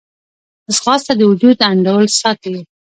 [0.75, 2.55] ځغاسته د وجود انډول ساتي